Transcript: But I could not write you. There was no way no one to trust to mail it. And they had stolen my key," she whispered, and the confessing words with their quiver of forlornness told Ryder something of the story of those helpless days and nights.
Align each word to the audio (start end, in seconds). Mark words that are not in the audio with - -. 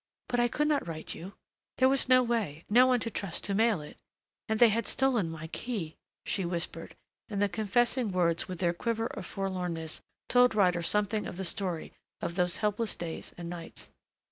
But 0.29 0.39
I 0.39 0.47
could 0.47 0.67
not 0.67 0.87
write 0.87 1.13
you. 1.13 1.33
There 1.77 1.87
was 1.87 2.09
no 2.09 2.23
way 2.23 2.65
no 2.67 2.87
one 2.87 2.99
to 3.01 3.11
trust 3.11 3.43
to 3.43 3.53
mail 3.53 3.81
it. 3.81 3.99
And 4.49 4.57
they 4.59 4.69
had 4.69 4.87
stolen 4.87 5.29
my 5.29 5.45
key," 5.45 5.95
she 6.25 6.43
whispered, 6.43 6.95
and 7.29 7.39
the 7.39 7.47
confessing 7.47 8.11
words 8.11 8.47
with 8.47 8.57
their 8.57 8.73
quiver 8.73 9.05
of 9.05 9.27
forlornness 9.27 10.01
told 10.27 10.55
Ryder 10.55 10.81
something 10.81 11.27
of 11.27 11.37
the 11.37 11.45
story 11.45 11.93
of 12.19 12.33
those 12.33 12.57
helpless 12.57 12.95
days 12.95 13.35
and 13.37 13.47
nights. 13.47 13.91